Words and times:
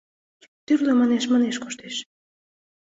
Тӱрлӧ 0.65 0.91
манеш-манеш 0.99 1.57
коштеш. 1.63 1.95